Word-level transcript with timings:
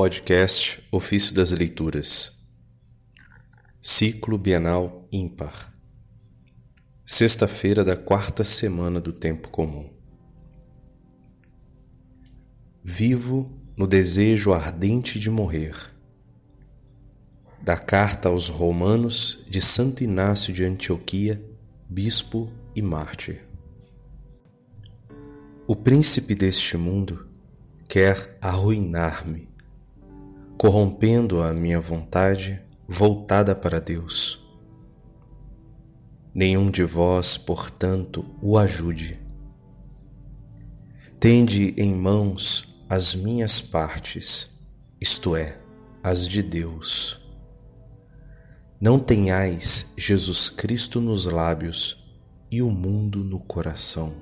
Podcast 0.00 0.82
Ofício 0.90 1.34
das 1.34 1.52
Leituras 1.52 2.42
Ciclo 3.82 4.38
Bienal 4.38 5.06
Ímpar 5.12 5.74
Sexta-feira 7.04 7.84
da 7.84 7.98
quarta 7.98 8.42
semana 8.42 8.98
do 8.98 9.12
Tempo 9.12 9.50
Comum 9.50 9.90
Vivo 12.82 13.44
no 13.76 13.86
desejo 13.86 14.54
ardente 14.54 15.18
de 15.18 15.28
morrer. 15.28 15.76
Da 17.60 17.76
carta 17.76 18.30
aos 18.30 18.48
Romanos 18.48 19.44
de 19.50 19.60
Santo 19.60 20.02
Inácio 20.02 20.54
de 20.54 20.64
Antioquia, 20.64 21.44
bispo 21.86 22.50
e 22.74 22.80
mártir. 22.80 23.46
O 25.66 25.76
príncipe 25.76 26.34
deste 26.34 26.78
mundo 26.78 27.28
quer 27.86 28.38
arruinar-me 28.40 29.49
corrompendo 30.60 31.40
a 31.40 31.54
minha 31.54 31.80
vontade 31.80 32.60
voltada 32.86 33.54
para 33.54 33.80
Deus. 33.80 34.46
Nenhum 36.34 36.70
de 36.70 36.84
vós, 36.84 37.38
portanto, 37.38 38.26
o 38.42 38.58
ajude. 38.58 39.18
Tende 41.18 41.72
em 41.78 41.94
mãos 41.94 42.76
as 42.90 43.14
minhas 43.14 43.62
partes, 43.62 44.62
isto 45.00 45.34
é, 45.34 45.58
as 46.02 46.28
de 46.28 46.42
Deus. 46.42 47.18
Não 48.78 48.98
tenhais 48.98 49.94
Jesus 49.96 50.50
Cristo 50.50 51.00
nos 51.00 51.24
lábios 51.24 52.06
e 52.50 52.60
o 52.60 52.68
mundo 52.70 53.24
no 53.24 53.40
coração. 53.40 54.12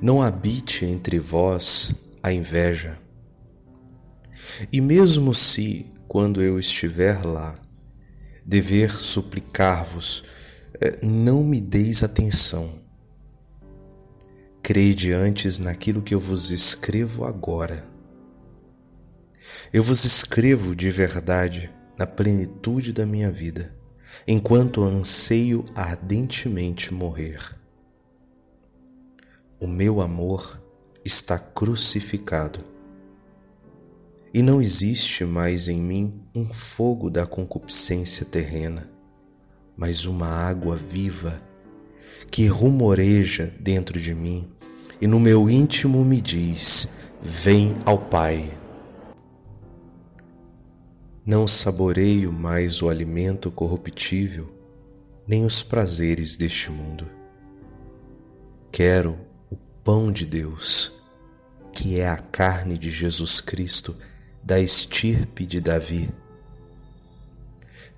Não 0.00 0.22
habite 0.22 0.84
entre 0.84 1.18
vós 1.18 1.92
a 2.22 2.32
inveja 2.32 3.02
e 4.72 4.80
mesmo 4.80 5.32
se, 5.32 5.86
quando 6.06 6.42
eu 6.42 6.58
estiver 6.58 7.24
lá, 7.24 7.58
dever 8.44 8.90
suplicar-vos, 8.90 10.24
eh, 10.80 10.98
não 11.02 11.42
me 11.42 11.60
deis 11.60 12.02
atenção. 12.02 12.82
Crede 14.62 15.12
antes 15.12 15.58
naquilo 15.58 16.02
que 16.02 16.14
eu 16.14 16.20
vos 16.20 16.50
escrevo 16.50 17.24
agora. 17.24 17.86
Eu 19.72 19.82
vos 19.82 20.04
escrevo 20.04 20.74
de 20.74 20.90
verdade 20.90 21.70
na 21.98 22.06
plenitude 22.06 22.92
da 22.92 23.06
minha 23.06 23.30
vida, 23.30 23.74
enquanto 24.26 24.82
anseio 24.82 25.64
ardentemente 25.74 26.92
morrer. 26.92 27.40
O 29.60 29.66
meu 29.66 30.00
amor 30.00 30.60
está 31.04 31.38
crucificado 31.38 32.73
e 34.34 34.42
não 34.42 34.60
existe 34.60 35.24
mais 35.24 35.68
em 35.68 35.80
mim 35.80 36.20
um 36.34 36.44
fogo 36.52 37.08
da 37.08 37.24
concupiscência 37.24 38.26
terrena, 38.26 38.90
mas 39.76 40.06
uma 40.06 40.26
água 40.26 40.74
viva 40.74 41.40
que 42.32 42.48
rumoreja 42.48 43.54
dentro 43.60 44.00
de 44.00 44.12
mim 44.12 44.48
e 45.00 45.06
no 45.06 45.20
meu 45.20 45.48
íntimo 45.48 46.04
me 46.04 46.20
diz: 46.20 46.88
Vem 47.22 47.76
ao 47.84 47.96
Pai. 47.96 48.58
Não 51.24 51.46
saboreio 51.46 52.32
mais 52.32 52.82
o 52.82 52.88
alimento 52.88 53.52
corruptível, 53.52 54.48
nem 55.28 55.44
os 55.44 55.62
prazeres 55.62 56.36
deste 56.36 56.72
mundo. 56.72 57.08
Quero 58.72 59.16
o 59.48 59.56
pão 59.84 60.10
de 60.10 60.26
Deus, 60.26 60.92
que 61.72 62.00
é 62.00 62.08
a 62.08 62.16
carne 62.16 62.76
de 62.76 62.90
Jesus 62.90 63.40
Cristo 63.40 63.96
da 64.44 64.60
estirpe 64.60 65.46
de 65.46 65.60
Davi. 65.60 66.10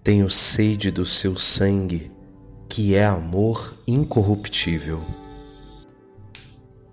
Tenho 0.02 0.30
sede 0.30 0.92
do 0.92 1.04
seu 1.04 1.36
sangue, 1.36 2.12
que 2.68 2.94
é 2.94 3.04
amor 3.04 3.76
incorruptível. 3.86 5.04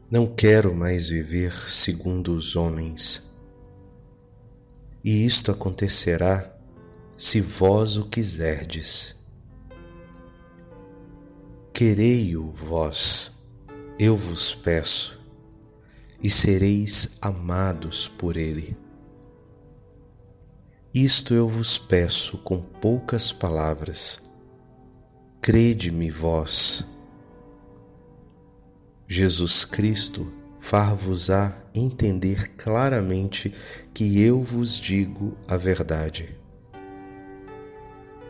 Não 0.09 0.25
quero 0.25 0.73
mais 0.73 1.09
viver 1.09 1.53
segundo 1.69 2.33
os 2.33 2.55
homens. 2.55 3.21
E 5.03 5.25
isto 5.25 5.51
acontecerá 5.51 6.51
se 7.15 7.39
vós 7.39 7.97
o 7.97 8.05
quiserdes. 8.05 9.15
Querei-o 11.71 12.51
vós, 12.51 13.37
eu 13.99 14.15
vos 14.15 14.53
peço, 14.55 15.19
e 16.21 16.29
sereis 16.29 17.17
amados 17.21 18.07
por 18.07 18.37
ele. 18.37 18.75
Isto 20.93 21.33
eu 21.33 21.47
vos 21.47 21.75
peço 21.75 22.37
com 22.37 22.61
poucas 22.61 23.31
palavras. 23.31 24.21
Crede-me 25.41 26.11
vós. 26.11 26.85
Jesus 29.07 29.65
Cristo 29.65 30.31
far-vos-á 30.59 31.57
entender 31.73 32.49
claramente 32.49 33.51
que 33.91 34.21
eu 34.21 34.43
vos 34.43 34.79
digo 34.79 35.35
a 35.47 35.57
verdade. 35.57 36.37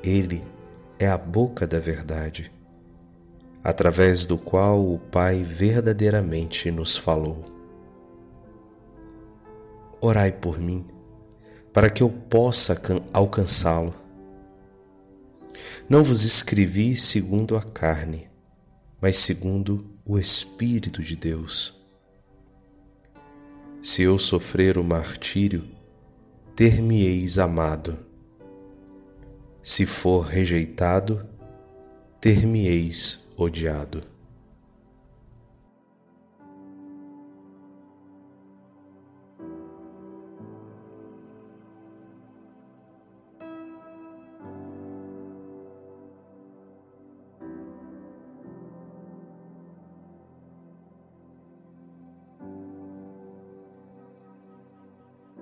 Ele 0.01 0.41
é 0.97 1.09
a 1.09 1.17
boca 1.17 1.67
da 1.67 1.79
verdade, 1.79 2.49
através 3.61 4.23
do 4.23 4.37
qual 4.37 4.89
o 4.89 4.97
Pai 4.97 5.43
verdadeiramente 5.43 6.71
nos 6.71 6.95
falou. 6.95 7.43
Orai 9.99 10.31
por 10.31 10.61
mim 10.61 10.93
para 11.73 11.89
que 11.89 12.03
eu 12.03 12.09
possa 12.09 12.79
alcançá-lo. 13.11 13.95
Não 15.89 16.03
vos 16.03 16.23
escrevi 16.23 16.95
segundo 16.95 17.57
a 17.57 17.61
carne, 17.61 18.29
mas 19.01 19.17
segundo 19.17 19.97
o 20.05 20.19
Espírito 20.19 21.01
de 21.01 21.15
Deus. 21.15 21.73
Se 23.81 24.03
eu 24.03 24.17
sofrer 24.17 24.77
o 24.77 24.83
martírio, 24.83 25.67
ter-me-eis 26.55 27.37
amado. 27.37 27.97
Se 29.61 29.85
for 29.85 30.21
rejeitado, 30.21 31.27
ter-me-eis 32.21 33.25
odiado. 33.35 34.12